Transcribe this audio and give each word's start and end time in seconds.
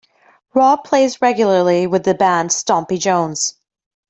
Rob 0.55 0.83
plays 0.83 1.21
regularly 1.21 1.85
with 1.85 2.03
the 2.03 2.15
band 2.15 2.49
Stompy 2.49 2.97
Jones. 2.99 3.53